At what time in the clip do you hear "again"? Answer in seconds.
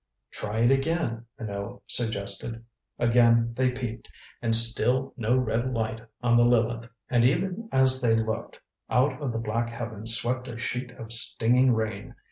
0.71-1.27, 2.97-3.53